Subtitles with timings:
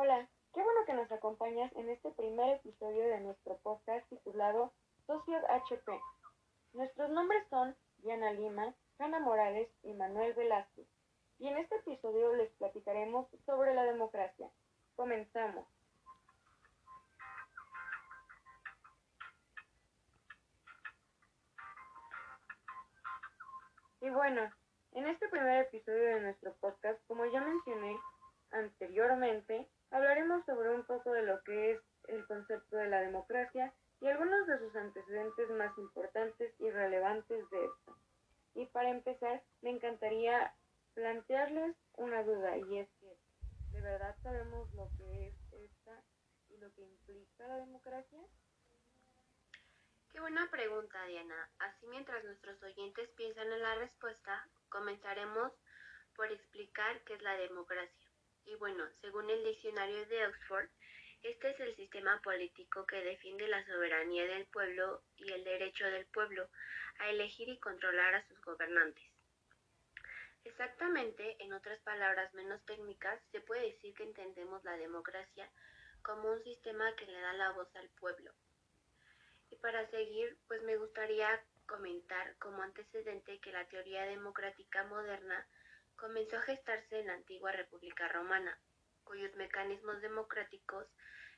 [0.00, 4.72] Hola, qué bueno que nos acompañas en este primer episodio de nuestro podcast titulado
[5.08, 6.00] Socios HP.
[6.72, 10.86] Nuestros nombres son Diana Lima, Hanna Morales y Manuel Velázquez.
[11.40, 14.48] Y en este episodio les platicaremos sobre la democracia.
[14.94, 15.66] Comenzamos.
[24.00, 24.48] Y bueno,
[24.92, 27.98] en este primer episodio de nuestro podcast, como ya mencioné
[28.52, 34.06] anteriormente, hablaremos sobre un poco de lo que es el concepto de la democracia y
[34.06, 36.54] algunos de sus antecedentes más importantes
[37.26, 37.96] relevantes de esto.
[38.54, 40.52] Y para empezar, me encantaría
[40.94, 43.16] plantearles una duda y es que,
[43.72, 46.02] ¿de verdad sabemos lo que es esta
[46.50, 48.20] y lo que implica la democracia?
[50.10, 51.48] Qué buena pregunta, Diana.
[51.60, 55.52] Así mientras nuestros oyentes piensan en la respuesta, comenzaremos
[56.16, 58.10] por explicar qué es la democracia.
[58.46, 60.68] Y bueno, según el diccionario de Oxford,
[61.22, 66.06] este es el sistema político que defiende la soberanía del pueblo y el derecho del
[66.06, 66.48] pueblo
[66.98, 69.04] a elegir y controlar a sus gobernantes.
[70.44, 75.50] Exactamente, en otras palabras menos técnicas, se puede decir que entendemos la democracia
[76.02, 78.32] como un sistema que le da la voz al pueblo,
[79.50, 85.46] y para seguir, pues me gustaría comentar como antecedente que la teoría democrática moderna
[85.96, 88.58] comenzó a gestarse en la antigua República Romana,
[89.08, 90.86] cuyos mecanismos democráticos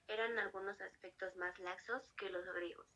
[0.08, 2.88] eran algunos aspectos más laxos que los griegos.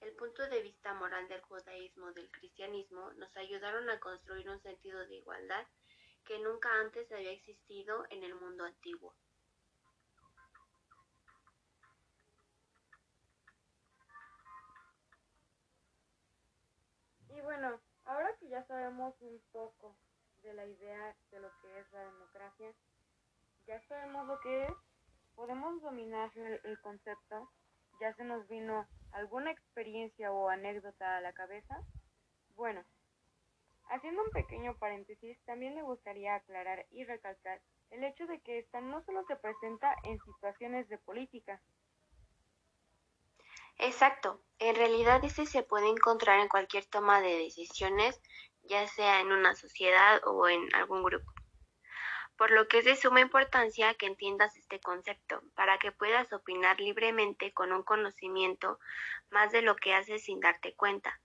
[0.00, 5.04] El punto de vista moral del judaísmo del cristianismo nos ayudaron a construir un sentido
[5.08, 5.66] de igualdad
[6.24, 9.12] que nunca antes había existido en el mundo antiguo.
[17.28, 19.96] Y bueno, ahora que ya sabemos un poco
[20.42, 22.72] de la idea de lo que es la democracia,
[23.70, 24.72] ya sabemos lo que es,
[25.36, 27.48] podemos dominar el, concepto,
[28.00, 31.80] ya se nos vino alguna experiencia o anécdota a la cabeza.
[32.56, 32.82] Bueno,
[33.88, 37.60] haciendo un pequeño paréntesis, también me gustaría aclarar y recalcar
[37.90, 41.62] el hecho de que esta no solo se presenta en situaciones de política,
[43.82, 48.20] Exacto, en realidad este se puede encontrar en cualquier toma de decisiones,
[48.64, 51.32] ya sea en una sociedad o en algún grupo.
[52.40, 56.80] Por lo que es de suma importancia que entiendas este concepto, para que puedas opinar
[56.80, 58.80] libremente con un conocimiento
[59.28, 61.20] más de lo que haces sin darte cuenta.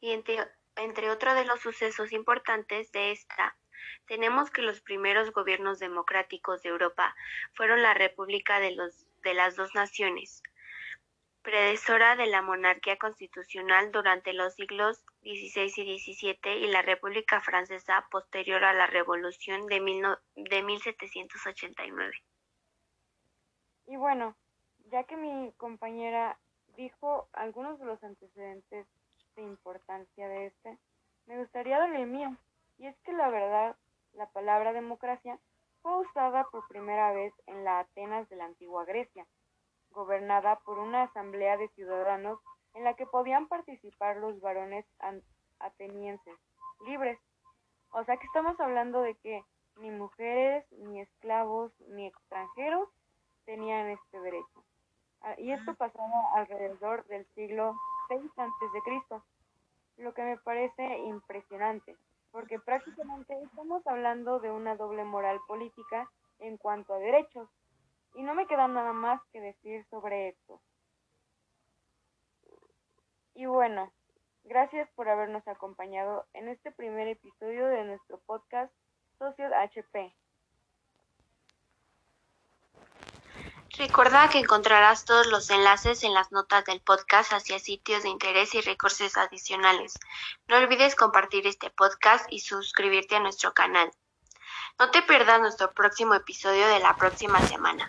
[0.00, 0.38] Y entre,
[0.74, 3.56] entre otro de los sucesos importantes de esta,
[4.06, 7.14] tenemos que los primeros gobiernos democráticos de Europa
[7.52, 10.42] fueron la República de, los, de las dos naciones,
[11.44, 18.06] predecesora de la monarquía constitucional durante los siglos XVI y XVII y la República Francesa
[18.10, 19.76] posterior a la Revolución de,
[20.34, 22.12] de 1789.
[23.86, 24.34] Y bueno,
[24.90, 26.38] ya que mi compañera
[26.76, 28.86] dijo algunos de los antecedentes
[29.36, 30.78] de importancia de este,
[31.26, 32.36] me gustaría darle el mío.
[32.78, 33.76] Y es que la verdad,
[34.14, 35.38] la palabra democracia
[35.82, 39.26] fue usada por primera vez en la Atenas de la antigua Grecia,
[40.24, 42.38] gobernada por una asamblea de ciudadanos
[42.72, 44.86] en la que podían participar los varones
[45.58, 46.38] atenienses
[46.86, 47.18] libres.
[47.90, 49.44] O sea que estamos hablando de que
[49.76, 52.88] ni mujeres, ni esclavos, ni extranjeros
[53.44, 54.64] tenían este derecho.
[55.20, 57.74] Ah, y esto pasaba alrededor del siglo
[58.08, 59.22] VI antes de Cristo,
[59.98, 61.96] lo que me parece impresionante,
[62.32, 67.48] porque prácticamente estamos hablando de una doble moral política en cuanto a derechos,
[68.14, 70.60] y no me queda nada más que decir sobre esto.
[73.34, 73.92] Y bueno,
[74.44, 78.72] gracias por habernos acompañado en este primer episodio de nuestro podcast
[79.18, 80.14] Socios HP.
[83.76, 88.54] Recuerda que encontrarás todos los enlaces en las notas del podcast hacia sitios de interés
[88.54, 89.94] y recursos adicionales.
[90.46, 93.90] No olvides compartir este podcast y suscribirte a nuestro canal.
[94.78, 97.88] No te pierdas nuestro próximo episodio de la próxima semana.